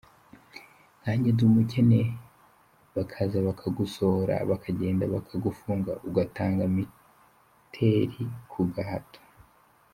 Nka 0.99 1.11
njye 1.15 1.31
ndi 1.33 1.43
umukene 1.49 1.99
bakaza 2.95 3.37
bakagusohora 3.47 4.35
bakagenda 4.49 5.03
bakagufunga 5.15 5.91
ugatanga 6.07 6.63
miteli 6.75 8.21
ku 8.51 8.61
gahato. 8.73 9.21